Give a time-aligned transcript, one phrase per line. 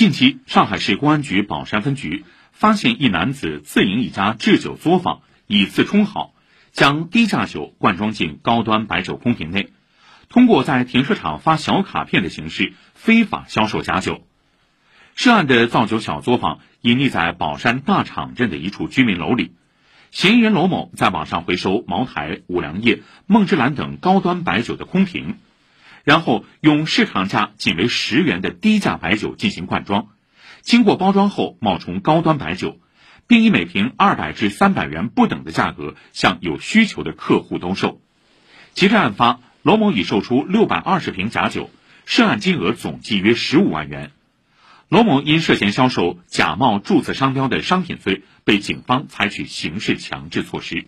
[0.00, 6.32] 近期，上海市公安局宝山分局发现一男子自营一家制酒作坊，以次充好，
[6.72, 9.68] 将低价酒灌装进高端白酒空瓶内，
[10.30, 14.24] 通过在停车场发小卡片的形式非法销售假酒。
[15.16, 19.52] 涉案的造酒小作坊隐匿在宝山大场镇的一处居民楼里。
[20.10, 25.36] 嫌疑人罗某在网上回收茅台、五粮液、梦之蓝等高端白酒的空瓶，
[26.10, 30.08] 然后用市场价仅为十元的低价白酒进行灌装，
[30.60, 32.80] 经过包装后冒充高端白酒，
[33.28, 38.00] 并以每瓶二百至三百元不等的价格向有需求的客户兜售。
[38.74, 41.70] 截至案发，罗某已售出六百二十瓶假酒，
[42.06, 44.10] 涉案金额总计约十五万元。
[44.88, 50.86] 罗某因涉嫌销售假冒注册商标的商品罪，被警方采取刑事强制措施。